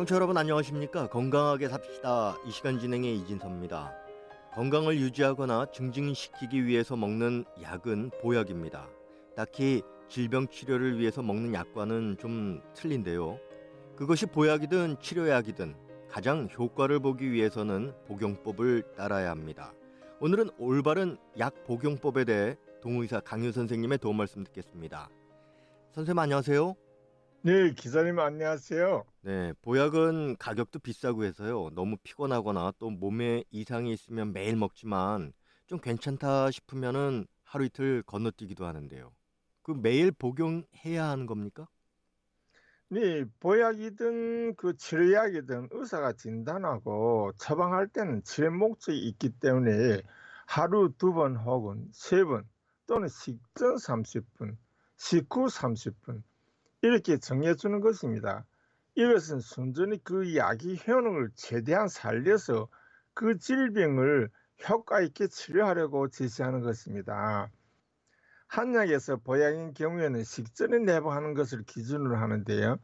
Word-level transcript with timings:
청취자 0.00 0.14
여러분 0.14 0.34
안녕하십니까? 0.38 1.08
건강하게 1.08 1.68
삽시다. 1.68 2.34
이 2.46 2.50
시간 2.50 2.78
진행의 2.78 3.18
이진섭입니다. 3.18 3.92
건강을 4.54 4.98
유지하거나 4.98 5.66
증진시키기 5.74 6.64
위해서 6.64 6.96
먹는 6.96 7.44
약은 7.60 8.10
보약입니다. 8.22 8.88
딱히 9.36 9.82
질병 10.08 10.48
치료를 10.48 10.98
위해서 10.98 11.20
먹는 11.20 11.52
약과는 11.52 12.16
좀 12.18 12.62
틀린데요. 12.72 13.38
그것이 13.94 14.24
보약이든 14.24 15.00
치료약이든 15.00 15.74
가장 16.08 16.48
효과를 16.56 17.00
보기 17.00 17.30
위해서는 17.30 17.92
복용법을 18.06 18.94
따라야 18.96 19.30
합니다. 19.30 19.74
오늘은 20.20 20.48
올바른 20.56 21.18
약 21.38 21.64
복용법에 21.64 22.24
대해 22.24 22.56
동의사 22.80 23.20
강유 23.20 23.52
선생님의 23.52 23.98
도움 23.98 24.16
말씀 24.16 24.44
듣겠습니다. 24.44 25.10
선생님 25.92 26.18
안녕하세요. 26.18 26.74
네, 27.42 27.72
기자님 27.74 28.18
안녕하세요. 28.18 29.04
네, 29.22 29.52
보약은 29.62 30.36
가격도 30.38 30.78
비싸고 30.78 31.24
해서요. 31.24 31.70
너무 31.74 31.96
피곤하거나 32.02 32.72
또 32.78 32.90
몸에 32.90 33.44
이상이 33.50 33.92
있으면 33.92 34.32
매일 34.32 34.56
먹지만 34.56 35.32
좀 35.66 35.78
괜찮다 35.80 36.50
싶으면은 36.50 37.26
하루 37.44 37.66
이틀 37.66 38.02
건너뛰기도 38.04 38.64
하는데요. 38.66 39.12
그 39.62 39.72
매일 39.72 40.10
복용해야 40.12 41.04
하는 41.08 41.26
겁니까? 41.26 41.66
네, 42.88 43.24
보약이든 43.38 44.56
그 44.56 44.76
치료약이든 44.76 45.68
의사가 45.70 46.12
진단하고 46.14 47.32
처방할 47.38 47.86
때는 47.88 48.22
치료 48.24 48.50
목적이 48.50 48.98
있기 49.08 49.30
때문에 49.38 50.02
하루 50.46 50.92
두 50.98 51.12
번 51.14 51.36
혹은 51.36 51.88
세 51.92 52.24
번 52.24 52.48
또는 52.86 53.06
식전 53.08 53.76
30분, 53.78 54.56
식후 54.96 55.48
30분 55.48 56.22
이렇게 56.82 57.18
정해주는 57.18 57.80
것입니다. 57.80 58.44
이것은 58.94 59.40
순전히 59.40 60.02
그 60.02 60.36
약의 60.36 60.80
효능을 60.86 61.30
최대한 61.34 61.88
살려서 61.88 62.68
그 63.14 63.38
질병을 63.38 64.30
효과 64.68 65.00
있게 65.00 65.28
치료하려고 65.28 66.08
지시하는 66.08 66.60
것입니다. 66.60 67.50
한약에서 68.48 69.16
보약인 69.18 69.74
경우에는 69.74 70.24
식전에 70.24 70.78
내복하는 70.78 71.34
것을 71.34 71.62
기준으로 71.64 72.16
하는데요. 72.16 72.78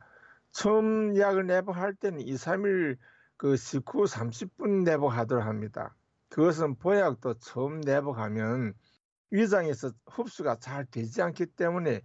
처음 0.52 1.16
약을 1.18 1.46
내복할 1.46 1.94
때는 1.94 2.20
2, 2.20 2.34
3일 2.34 2.96
그 3.36 3.56
식후 3.56 4.04
30분 4.04 4.84
내복하도록 4.84 5.44
합니다. 5.44 5.94
그것은 6.28 6.76
보약도 6.76 7.34
처음 7.40 7.80
내복하면 7.80 8.74
위장에서 9.30 9.90
흡수가 10.06 10.56
잘 10.60 10.86
되지 10.86 11.20
않기 11.20 11.46
때문에 11.46 12.02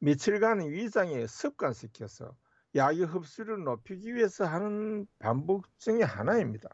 며칠간 0.00 0.60
위장에 0.70 1.26
습관시켜서 1.26 2.36
약의 2.74 3.04
흡수를 3.04 3.64
높이기 3.64 4.14
위해서 4.14 4.44
하는 4.44 5.06
반복 5.18 5.66
중의 5.78 6.04
하나입니다. 6.04 6.68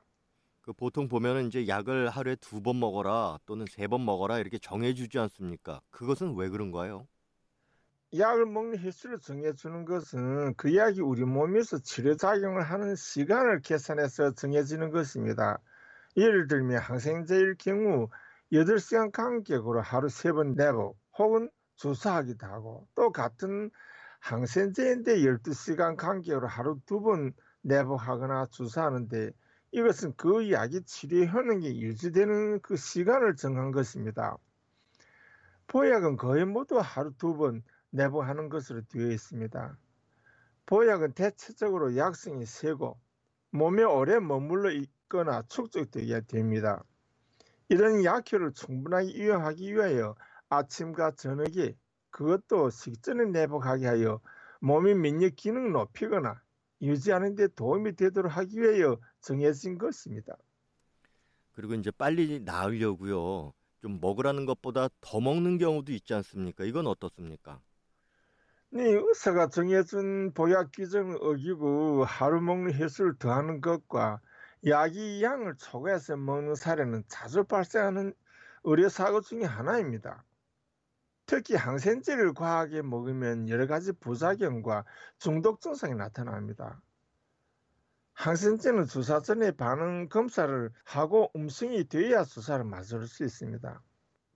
그 0.61 0.73
보통 0.75 1.09
보면은 1.09 1.47
이제 1.47 1.67
약을 1.69 2.11
하루에 2.11 2.37
두 2.37 2.61
번 2.61 2.79
먹어라 2.81 3.39
또는 3.47 3.65
세 3.71 3.87
번 3.89 4.05
먹어라 4.05 4.39
이렇게 4.39 4.59
정해주지 4.59 5.19
않습니까? 5.19 5.81
그것은 5.91 6.35
왜 6.37 6.49
그런가요? 6.51 7.07
약을 8.17 8.47
먹는 8.47 8.79
횟수를 8.79 9.19
정해주는 9.21 9.85
것은 9.85 10.55
그 10.57 10.75
약이 10.77 11.01
우리 11.03 11.25
몸에서 11.25 11.79
치료작용을 11.79 12.63
하는 12.63 12.95
시간을 12.97 13.61
계산해서 13.63 14.33
정해지는 14.35 14.91
것입니다. 14.91 15.59
예를 16.17 16.47
들면 16.49 16.79
항생제일 16.81 17.57
경우 17.59 18.09
8시간 18.53 19.11
간격으로 19.13 19.83
하루 19.83 20.09
세번 20.09 20.55
내복 20.55 20.99
혹은 21.19 21.51
주사하기도 21.77 22.47
하고 22.47 22.87
또 22.95 23.13
같은 23.13 23.71
항생제인데 24.21 25.19
12시간 25.25 25.97
간격으로 25.97 26.49
하루 26.49 26.81
두 26.87 27.01
번 27.01 27.33
내복하거나 27.63 28.47
주사하는데 28.47 29.33
이것은 29.73 30.15
그 30.17 30.51
약이 30.53 30.83
치료 30.85 31.25
효능이 31.27 31.83
유지되는 31.83 32.61
그 32.61 32.77
시간을 32.77 33.37
정한 33.37 33.73
것입니다. 33.73 34.37
보약은 35.69 36.17
거의 36.17 36.45
모두 36.45 36.79
하루 36.79 37.13
두 37.19 37.37
번 37.37 37.63
내복하는 37.91 38.49
것으로 38.49 38.83
되어 38.89 39.11
있습니다. 39.11 39.79
보약은 40.67 41.13
대체적으로 41.15 41.97
약성이 41.97 42.47
세고 42.47 42.99
몸에 43.53 43.83
오래 43.85 44.19
머물러 44.21 44.71
있거나 44.73 45.43
축적되어야 45.49 46.23
됩니다. 46.23 46.85
이런 47.69 48.05
약효를 48.05 48.53
충분하게 48.53 49.11
이용하기 49.13 49.75
위하여 49.75 50.15
아침과 50.49 51.13
저녁에 51.13 51.77
그것도 52.11 52.71
식전에 52.71 53.27
내복하게 53.27 53.87
하여 53.87 54.21
몸의免疫 54.61 55.31
기능을 55.31 55.73
높이거나 55.73 56.41
유지하는 56.83 57.35
데 57.35 57.49
도움이 57.49 57.97
되도록 57.97 58.37
하기 58.37 58.61
위하여 58.61 58.99
정해진 59.21 59.79
것입니다. 59.79 60.37
그리고 61.53 61.75
이제 61.75 61.91
빨리 61.91 62.41
나으려고요. 62.41 63.53
좀 63.81 63.99
먹으라는 64.01 64.47
것보다 64.47 64.89
더 65.01 65.21
먹는 65.21 65.59
경우도 65.59 65.93
있지 65.93 66.13
않습니까? 66.15 66.65
이건 66.65 66.87
어떻습니까? 66.87 67.61
네, 68.71 68.83
의사가 68.91 69.49
정해준 69.49 70.35
보약 70.35 70.71
규정을 70.73 71.17
어기고 71.23 72.05
하루 72.05 72.43
먹는 72.43 72.75
횟수를 72.75 73.17
더하는 73.19 73.61
것과 73.63 74.21
약의 74.67 75.23
양을 75.23 75.57
초과해서 75.57 76.17
먹는 76.17 76.57
사례는 76.57 77.05
자주 77.09 77.45
발생하는 77.45 78.13
의료 78.65 78.89
사고 78.91 79.21
중의 79.23 79.47
하나입니다. 79.47 80.26
특히 81.27 81.57
항생제를 81.57 82.35
과하게 82.35 82.83
먹으면 82.83 83.49
여러 83.49 83.67
가지 83.67 83.93
부작용과 83.93 84.85
중독 85.19 85.61
증상이 85.61 85.95
나타납니다. 85.95 86.81
항생제는 88.15 88.87
주사 88.87 89.21
전에 89.21 89.51
반응 89.51 90.09
검사를 90.09 90.71
하고 90.85 91.31
음성이 91.37 91.85
되어야 91.87 92.25
주사를 92.25 92.65
맞을 92.65 93.07
수 93.07 93.25
있습니다. 93.25 93.83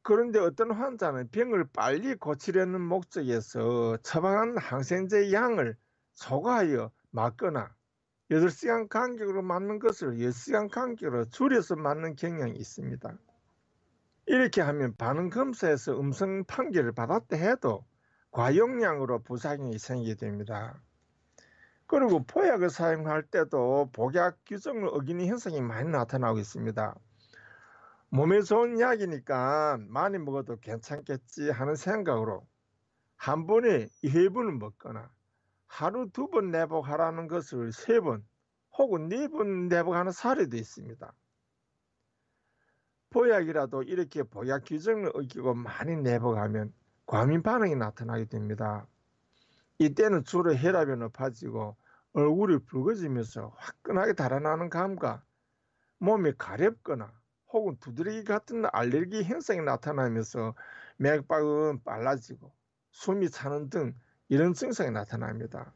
그런데 0.03 0.39
어떤 0.39 0.73
환자는 0.73 1.31
병을 1.31 1.69
빨리 1.73 2.15
고치려는 2.17 2.81
목적에서 2.81 3.97
처방한 4.03 4.59
항생제 4.59 5.33
양을 5.33 5.77
초과하여 6.15 6.91
맞거나 7.11 7.75
8시간 8.31 8.89
간격으로 8.89 9.43
맞는 9.43 9.79
것을 9.79 10.19
10시간 10.19 10.69
간격으로 10.71 11.25
줄여서 11.27 11.77
맞는 11.77 12.17
경향이 12.17 12.59
있습니다. 12.59 13.19
이렇게 14.31 14.63
하면 14.63 14.97
반응 14.97 15.29
검사에서 15.29 16.01
음성 16.01 16.45
판결을 16.45 16.93
받았다 16.93 17.37
해도 17.37 17.85
과용량으로 18.31 19.23
부작용이 19.23 19.79
생기게 19.79 20.15
됩니다. 20.15 20.83
그리고 21.87 22.25
보약을 22.25 22.71
사용할 22.71 23.23
때도 23.29 23.91
복약 23.93 24.39
규정을 24.47 24.89
어기는 24.89 25.27
현상이 25.27 25.61
많이 25.61 25.91
나타나고 25.91 26.39
있습니다. 26.39 26.95
몸에 28.11 28.43
좋은 28.43 28.79
약이니까 28.81 29.79
많이 29.89 30.19
먹어도 30.19 30.59
괜찮겠지 30.61 31.51
하는 31.51 31.75
생각으로 31.77 32.47
한 33.17 33.47
번에 33.47 33.89
2회분을 34.03 34.59
먹거나 34.59 35.13
하루 35.69 36.11
두 36.13 36.29
번 36.31 36.51
내복하라는 36.53 37.29
것을 37.29 37.73
세 37.73 38.01
번 38.01 38.27
혹은 38.79 39.09
네 39.09 39.29
번 39.29 39.69
내복하는 39.69 40.13
사례도 40.13 40.57
있습니다. 40.57 41.15
보약이라도 43.11 43.83
이렇게 43.83 44.23
보약 44.23 44.63
규정을 44.67 45.11
어기고 45.15 45.55
많이 45.55 45.97
내복하면 45.97 46.73
과민 47.07 47.43
반응이 47.43 47.75
나타나게 47.75 48.27
됩니다. 48.27 48.87
이때는 49.79 50.25
주로 50.25 50.55
혈압이 50.55 50.97
높아지고 50.97 51.77
얼굴이 52.13 52.59
붉어지면서 52.67 53.53
화끈하게 53.57 54.13
달아나는 54.15 54.71
감과 54.71 55.25
몸이 55.99 56.33
가렵거나 56.39 57.13
혹은 57.53 57.77
두드러기 57.81 58.25
같은 58.25 58.65
알레르기 58.73 59.25
현상이 59.25 59.61
나타나면서 59.63 60.55
맥박은 60.99 61.83
빨라지고 61.83 62.53
숨이 62.93 63.31
차는 63.31 63.71
등 63.71 63.95
이런 64.29 64.55
증상이 64.55 64.91
나타납니다. 64.93 65.75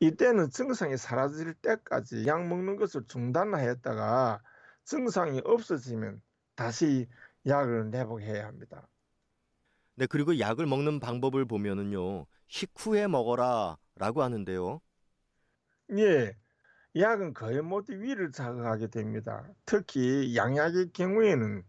이때는 0.00 0.50
증상이 0.50 0.96
사라질 0.96 1.54
때까지 1.54 2.26
약 2.26 2.46
먹는 2.46 2.76
것을 2.76 3.06
중단하였다가 3.06 4.42
증상이 4.86 5.42
없어지면 5.44 6.22
다시 6.56 7.08
약을 7.46 7.90
내복해야 7.90 8.46
합니다. 8.46 8.88
네, 9.94 10.06
그리고 10.06 10.38
약을 10.38 10.66
먹는 10.66 11.00
방법을 11.00 11.46
보면은요. 11.46 12.26
식후에 12.48 13.08
먹어라 13.08 13.78
라고 13.96 14.22
하는데요. 14.22 14.80
예. 15.98 16.36
약은 16.96 17.34
거의 17.34 17.62
모두 17.62 17.92
위를 17.94 18.32
자극하게 18.32 18.88
됩니다. 18.88 19.48
특히 19.66 20.36
양약의 20.36 20.92
경우에는 20.92 21.64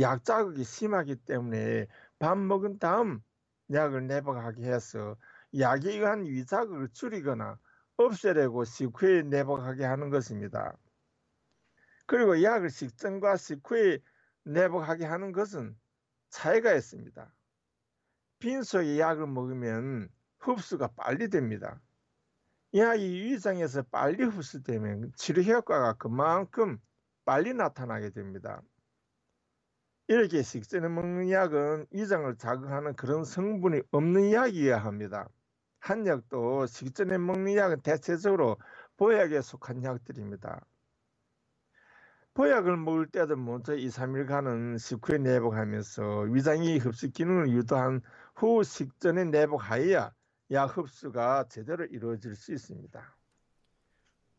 약 0.00 0.24
자극이 0.24 0.64
심하기 0.64 1.16
때문에 1.26 1.86
밥 2.18 2.38
먹은 2.38 2.78
다음 2.78 3.22
약을 3.72 4.06
내복하게 4.08 4.64
해서 4.64 5.16
약에 5.58 5.90
의한 5.92 6.24
위자극을 6.26 6.90
줄이거나 6.92 7.58
없애려고 7.98 8.64
식후에 8.64 9.22
내복하게 9.24 9.84
하는 9.84 10.10
것입니다. 10.10 10.76
그리고 12.12 12.42
약을 12.42 12.68
식전과 12.68 13.38
식후에 13.38 13.98
내복하게 14.44 15.06
하는 15.06 15.32
것은 15.32 15.74
차이가 16.28 16.74
있습니다. 16.74 17.34
빈속에 18.38 18.98
약을 18.98 19.26
먹으면 19.28 20.10
흡수가 20.40 20.88
빨리 20.88 21.30
됩니다. 21.30 21.80
약이 22.74 23.02
위장에서 23.02 23.84
빨리 23.84 24.24
흡수되면 24.24 25.12
치료 25.16 25.40
효과가 25.40 25.94
그만큼 25.94 26.78
빨리 27.24 27.54
나타나게 27.54 28.10
됩니다. 28.10 28.60
이렇게 30.06 30.42
식전에 30.42 30.88
먹는 30.88 31.30
약은 31.30 31.86
위장을 31.92 32.36
자극하는 32.36 32.94
그런 32.94 33.24
성분이 33.24 33.84
없는 33.90 34.32
약이어야 34.32 34.76
합니다. 34.76 35.30
한 35.80 36.06
약도 36.06 36.66
식전에 36.66 37.16
먹는 37.16 37.56
약은 37.56 37.80
대체적으로 37.80 38.58
보약에 38.98 39.40
속한 39.40 39.82
약들입니다. 39.82 40.60
보약을 42.34 42.78
먹을 42.78 43.06
때도 43.08 43.36
먼저 43.36 43.74
2, 43.74 43.90
3일간은 43.90 44.78
식후에 44.78 45.18
내복하면서 45.18 46.20
위장이 46.30 46.78
흡수 46.78 47.10
기능을 47.10 47.50
유도한 47.50 48.00
후 48.34 48.62
식전에 48.62 49.24
내복하여야 49.24 50.12
약 50.52 50.76
흡수가 50.76 51.48
제대로 51.48 51.84
이루어질 51.84 52.34
수 52.34 52.52
있습니다. 52.54 53.16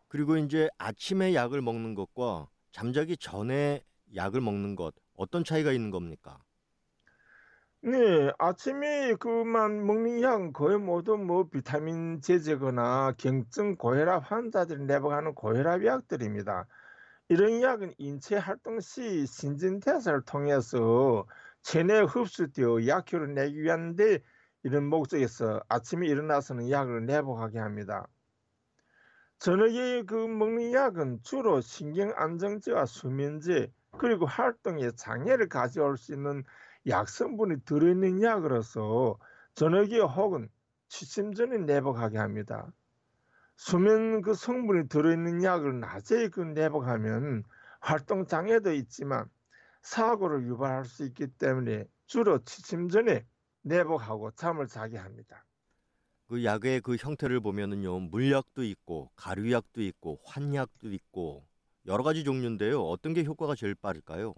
그리고 0.08 0.38
이제 0.38 0.70
아침에 0.80 1.36
약을 1.36 1.62
먹는 1.62 1.94
것과 1.94 2.48
잠자기 2.72 3.16
전에 3.16 3.84
약을 4.16 4.42
먹는 4.42 4.76
것 4.76 4.96
어떤 5.16 5.44
차이가 5.44 5.72
있는 5.72 5.92
겁니까? 5.92 6.44
네, 7.82 8.32
아침에 8.40 9.14
그만 9.16 9.86
먹는 9.86 10.22
약은 10.22 10.54
거의 10.54 10.78
모두 10.80 11.18
뭐 11.18 11.50
비타민 11.50 12.22
제제거나 12.22 13.14
경증 13.18 13.76
고혈압 13.76 14.32
환자들이 14.32 14.86
내복하는 14.86 15.36
고혈압 15.36 15.84
약들입니다. 15.86 16.66
이런 17.30 17.62
약은 17.62 17.94
인체 17.98 18.36
활동 18.38 18.80
시 18.80 19.26
신진대사를 19.26 20.22
통해서 20.26 21.26
체내에 21.62 22.02
흡수되어 22.02 22.86
약효를 22.88 23.34
내기 23.34 23.62
위한데 23.62 24.20
이런 24.64 24.86
목적에서 24.88 25.62
아침에 25.70 26.08
일어나서는 26.08 26.70
약을 26.70 27.06
내복하게 27.06 27.60
합니다. 27.60 28.08
저녁에 29.40 30.04
그 30.04 30.16
먹는 30.16 30.74
약은 30.74 31.22
주로 31.24 31.60
신경 31.62 32.14
안정제와 32.16 32.86
수면제 32.86 33.74
그리고 33.98 34.26
활동에 34.26 34.92
장애를 34.92 35.50
가져올 35.50 35.98
수 35.98 36.14
있는 36.14 36.44
약 36.88 37.10
성분이 37.10 37.66
들어있는 37.66 38.22
약으로서 38.22 39.20
저녁에 39.56 40.00
혹은 40.00 40.50
취침 40.88 41.34
전에 41.34 41.58
내복하게 41.58 42.18
합니다. 42.18 42.72
수면 43.66 44.22
그 44.22 44.34
성분이 44.34 44.90
들어있는 44.90 45.42
약을 45.42 45.80
낮에 45.80 46.28
그 46.28 46.42
내복하면 46.42 47.46
활동 47.80 48.26
장애도 48.26 48.74
있지만 48.74 49.30
사고를 49.82 50.46
유발할 50.48 50.84
수 50.84 51.06
있기 51.06 51.28
때문에 51.38 51.86
주로 52.06 52.44
취침 52.44 52.90
전에 52.90 53.26
내복하고 53.62 54.32
잠을 54.32 54.68
자게 54.68 54.98
합니다. 54.98 55.46
그 56.28 56.44
약의 56.44 56.82
그 56.82 56.98
형태를 56.98 57.40
보면은요 57.40 57.98
물약도 58.02 58.64
있고 58.66 59.10
가루약도 59.16 59.82
있고 59.84 60.20
환약도 60.26 60.92
있고 60.92 61.48
여러 61.86 62.04
가지 62.04 62.26
종류인데요 62.26 62.82
어떤 62.82 63.14
게 63.14 63.24
효과가 63.24 63.56
제일 63.56 63.74
빠를까요? 63.76 64.34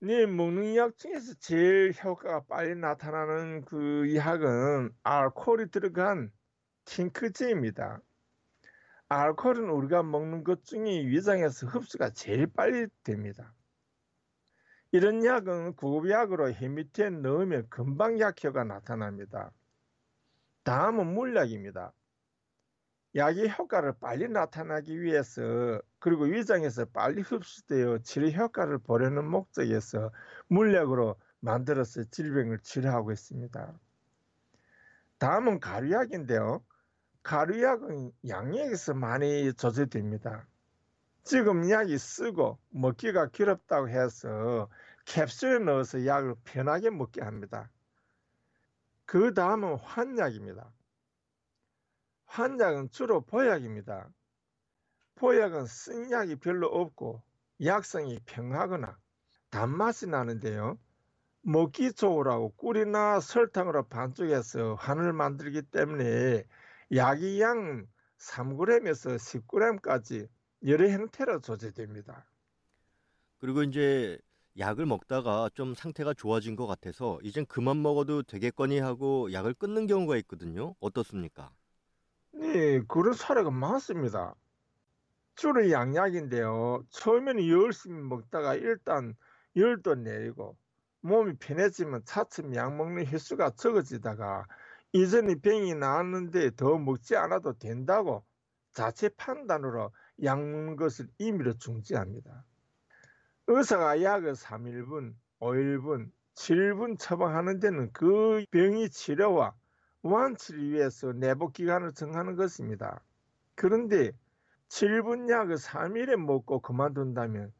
네, 0.00 0.26
먹는 0.26 0.74
약 0.76 0.98
중에서 0.98 1.34
제일 1.38 1.94
효과가 1.94 2.44
빨리 2.46 2.74
나타나는 2.74 3.64
그 3.64 4.14
약은 4.16 4.90
알코올이 5.04 5.70
들어간 5.70 6.30
팅크제입니다. 6.84 8.00
알코올은 9.08 9.68
우리가 9.68 10.02
먹는 10.02 10.42
것 10.42 10.64
중에 10.64 11.06
위장에서 11.06 11.66
흡수가 11.66 12.10
제일 12.10 12.46
빨리 12.46 12.86
됩니다. 13.02 13.52
이런 14.90 15.24
약은 15.24 15.76
구급약으로 15.76 16.52
해 16.52 16.68
밑에 16.68 17.10
넣으면 17.10 17.68
금방 17.68 18.20
약효가 18.20 18.64
나타납니다. 18.64 19.52
다음은 20.64 21.14
물약입니다. 21.14 21.92
약의 23.14 23.50
효과를 23.50 23.94
빨리 24.00 24.28
나타나기 24.28 25.00
위해서 25.00 25.80
그리고 25.98 26.24
위장에서 26.24 26.86
빨리 26.86 27.20
흡수되어 27.20 27.98
치료 27.98 28.28
효과를 28.28 28.78
보려는 28.78 29.26
목적에서 29.26 30.10
물약으로 30.48 31.16
만들어서 31.40 32.04
질병을 32.04 32.60
치료하고 32.60 33.12
있습니다. 33.12 33.78
다음은 35.18 35.60
가루약인데요. 35.60 36.64
가루약은 37.22 38.12
양액에서 38.26 38.94
많이 38.94 39.52
조제됩니다. 39.54 40.46
지금 41.22 41.70
약이 41.70 41.96
쓰고 41.96 42.58
먹기가 42.70 43.28
괴롭다고 43.28 43.88
해서 43.88 44.68
캡슐에 45.04 45.60
넣어서 45.60 46.04
약을 46.04 46.34
편하게 46.44 46.90
먹게 46.90 47.22
합니다. 47.22 47.70
그 49.04 49.34
다음은 49.34 49.76
환약입니다. 49.76 50.72
환약은 52.26 52.90
주로 52.90 53.20
보약입니다. 53.20 54.08
보약은 55.16 55.66
쓴 55.66 56.10
약이 56.10 56.36
별로 56.36 56.66
없고 56.66 57.22
약성이 57.64 58.18
평하거나 58.26 58.98
단맛이 59.50 60.08
나는데요. 60.08 60.78
먹기 61.42 61.92
좋으라고 61.92 62.54
꿀이나 62.56 63.20
설탕으로 63.20 63.84
반죽해서 63.88 64.74
환을 64.74 65.12
만들기 65.12 65.62
때문에 65.62 66.44
약의 66.94 67.40
양 67.40 67.86
3g에서 68.18 69.16
10g까지 69.16 70.28
여러 70.66 70.88
형태로 70.88 71.40
조제됩니다. 71.40 72.26
그리고 73.38 73.62
이제 73.62 74.18
약을 74.58 74.84
먹다가 74.84 75.48
좀 75.54 75.74
상태가 75.74 76.12
좋아진 76.12 76.54
것 76.54 76.66
같아서 76.66 77.18
이젠 77.22 77.46
그만 77.46 77.80
먹어도 77.80 78.22
되겠거니 78.22 78.78
하고 78.78 79.32
약을 79.32 79.54
끊는 79.54 79.86
경우가 79.86 80.16
있거든요. 80.18 80.74
어떻습니까? 80.80 81.50
네, 82.32 82.82
그런 82.88 83.14
사례가 83.14 83.50
많습니다. 83.50 84.34
주로 85.34 85.70
양약인데요. 85.70 86.84
처음에는 86.90 87.48
열심히 87.48 88.02
먹다가 88.02 88.54
일단 88.54 89.14
열도 89.56 89.94
내리고 89.94 90.56
몸이 91.00 91.36
편해지면 91.38 92.02
차츰 92.04 92.54
약 92.54 92.76
먹는 92.76 93.06
횟수가 93.06 93.50
적어지다가 93.56 94.46
이전에 94.92 95.36
병이 95.36 95.74
나았는데 95.74 96.56
더 96.56 96.78
먹지 96.78 97.16
않아도 97.16 97.52
된다고 97.58 98.24
자체 98.72 99.08
판단으로 99.10 99.92
약 100.24 100.38
먹는 100.40 100.76
것을 100.76 101.08
임의로 101.18 101.54
중지합니다. 101.58 102.44
의사가 103.46 104.02
약을 104.02 104.34
3일분, 104.34 105.14
5일분, 105.40 106.10
7분 106.34 106.98
처방하는 106.98 107.60
데는 107.60 107.92
그 107.92 108.44
병의 108.50 108.90
치료와 108.90 109.54
완치를 110.02 110.70
위해서 110.70 111.12
내복 111.12 111.52
기간을 111.52 111.92
정하는 111.92 112.36
것입니다. 112.36 113.02
그런데 113.54 114.12
7분 114.68 115.28
약을 115.30 115.56
3일에 115.56 116.16
먹고 116.16 116.60
그만둔다면 116.60 117.52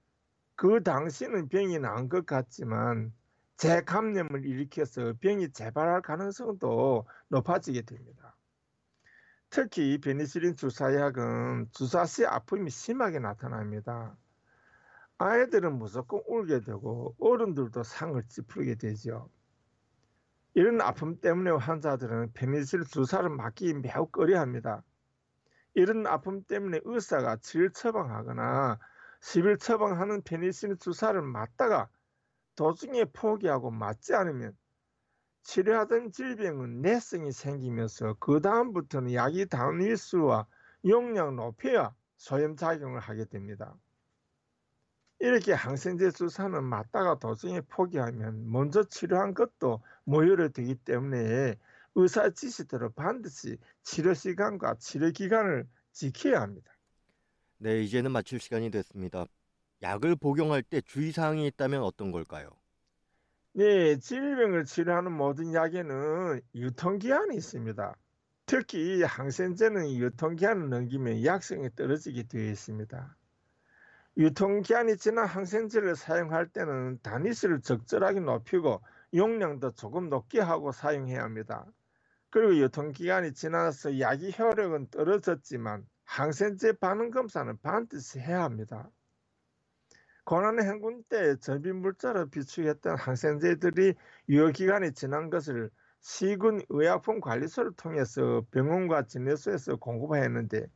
그 0.56 0.82
당시는 0.82 1.48
병이 1.48 1.78
난 1.80 2.08
것 2.08 2.26
같지만 2.26 3.12
재감염을 3.62 4.44
일으켜서 4.44 5.14
병이 5.20 5.52
재발할 5.52 6.02
가능성도 6.02 7.06
높아지게 7.28 7.82
됩니다. 7.82 8.36
특히 9.50 10.00
베니실린 10.00 10.56
주사약은 10.56 11.68
주사 11.70 12.04
시 12.04 12.26
아픔이 12.26 12.70
심하게 12.70 13.20
나타납니다. 13.20 14.16
아이들은 15.18 15.78
무조건 15.78 16.22
울게 16.26 16.62
되고 16.62 17.14
어른들도 17.20 17.84
상을 17.84 18.20
찌푸리게 18.26 18.74
되죠. 18.74 19.30
이런 20.54 20.80
아픔 20.80 21.20
때문에 21.20 21.52
환자들은 21.52 22.32
페니실 22.32 22.82
주사를 22.86 23.30
맞기 23.30 23.74
매우 23.74 24.06
꺼려합니다. 24.06 24.82
이런 25.74 26.04
아픔 26.08 26.42
때문에 26.42 26.80
의사가 26.82 27.36
질 27.36 27.70
처방하거나 27.70 28.80
10일 29.20 29.60
처방하는 29.60 30.22
페니실 30.22 30.78
주사를 30.78 31.22
맞다가 31.22 31.88
도중에 32.56 33.06
포기하고 33.06 33.70
맞지 33.70 34.14
않으면 34.14 34.56
치료하던 35.42 36.12
질병은 36.12 36.82
내성이 36.82 37.32
생기면서 37.32 38.14
그 38.20 38.40
다음부터는 38.40 39.12
약이 39.12 39.46
단위수와 39.46 40.46
용량 40.86 41.36
높여야 41.36 41.94
소염작용을 42.16 43.00
하게 43.00 43.24
됩니다. 43.24 43.76
이렇게 45.18 45.52
항생제 45.52 46.10
주사는 46.10 46.64
맞다가 46.64 47.18
도중에 47.18 47.60
포기하면 47.62 48.50
먼저 48.50 48.82
치료한 48.82 49.34
것도 49.34 49.80
모혈이 50.04 50.52
되기 50.52 50.74
때문에 50.74 51.56
의사 51.94 52.30
지시대로 52.30 52.90
반드시 52.90 53.56
치료 53.82 54.14
시간과 54.14 54.76
치료 54.80 55.10
기간을 55.10 55.68
지켜야 55.92 56.40
합니다. 56.40 56.72
네, 57.58 57.82
이제는 57.82 58.10
마칠 58.10 58.40
시간이 58.40 58.70
됐습니다. 58.72 59.26
약을 59.82 60.16
복용할 60.16 60.62
때 60.62 60.80
주의사항이 60.80 61.46
있다면 61.48 61.82
어떤 61.82 62.12
걸까요? 62.12 62.50
네, 63.54 63.98
질병을 63.98 64.64
치료하는 64.64 65.12
모든 65.12 65.52
약에는 65.52 66.40
유통기한이 66.54 67.36
있습니다. 67.36 67.96
특히 68.46 69.02
항생제는 69.02 69.90
유통기한을 69.90 70.70
넘기면 70.70 71.24
약성이 71.24 71.68
떨어지게 71.74 72.24
되어 72.24 72.50
있습니다. 72.50 73.16
유통기한이 74.16 74.96
지난 74.96 75.26
항생제를 75.26 75.96
사용할 75.96 76.48
때는 76.48 76.98
단위수를 77.02 77.60
적절하게 77.62 78.20
높이고 78.20 78.82
용량도 79.14 79.70
조금 79.72 80.08
높게 80.08 80.40
하고 80.40 80.72
사용해야 80.72 81.22
합니다. 81.22 81.66
그리고 82.30 82.56
유통기간이 82.56 83.34
지나서 83.34 84.00
약이 84.00 84.34
효력은 84.38 84.88
떨어졌지만 84.90 85.86
항생제 86.04 86.74
반응 86.74 87.10
검사는 87.10 87.56
반드시 87.62 88.18
해야 88.18 88.44
합니다. 88.44 88.90
고난 90.24 90.62
행군 90.62 91.02
때 91.08 91.36
전비물자로 91.36 92.30
비축했던 92.30 92.96
항생제들이 92.96 93.94
유효기간이 94.28 94.92
지난 94.92 95.30
것을 95.30 95.70
시군 96.00 96.60
의약품 96.68 97.20
관리소를 97.20 97.72
통해서 97.76 98.44
병원과 98.50 99.06
진료소에서 99.06 99.76
공급하였는데 99.76 100.66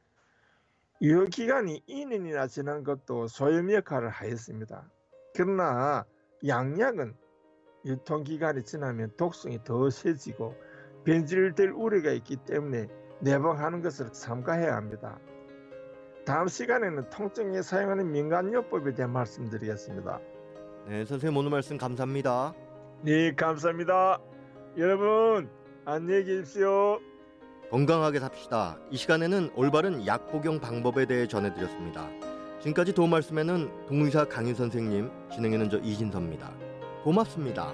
유효기간이 1.02 1.84
2년이나 1.88 2.48
지난 2.48 2.82
것도 2.82 3.28
소염 3.28 3.70
역할을 3.70 4.08
하였습니다. 4.08 4.90
그러나 5.34 6.04
양약은 6.46 7.14
유통기간이 7.84 8.64
지나면 8.64 9.12
독성이 9.16 9.62
더 9.62 9.90
세지고 9.90 10.54
변질될 11.04 11.70
우려가 11.70 12.10
있기 12.10 12.36
때문에 12.44 12.88
내방하는 13.20 13.80
것을 13.80 14.08
삼가해야 14.12 14.74
합니다. 14.74 15.20
다음 16.26 16.48
시간에는 16.48 17.08
통증에 17.08 17.62
사용하는 17.62 18.10
민간요법에 18.10 18.94
대해 18.94 19.06
말씀드리겠습니다. 19.06 20.18
네, 20.88 21.04
선생님 21.04 21.36
오늘 21.36 21.50
말씀 21.50 21.78
감사합니다. 21.78 22.52
네, 23.02 23.32
감사합니다. 23.32 24.18
여러분, 24.76 25.48
안녕히 25.84 26.24
계십시오. 26.24 26.98
건강하게 27.70 28.18
삽시다. 28.18 28.76
이 28.90 28.96
시간에는 28.96 29.52
올바른 29.54 30.04
약 30.04 30.26
복용 30.32 30.58
방법에 30.58 31.06
대해 31.06 31.28
전해드렸습니다. 31.28 32.08
지금까지 32.58 32.92
도움 32.92 33.10
말씀에는 33.10 33.86
동의사 33.86 34.24
강윤 34.24 34.56
선생님, 34.56 35.08
진행에는 35.32 35.70
저 35.70 35.78
이진섭입니다. 35.78 36.52
고맙습니다. 37.04 37.72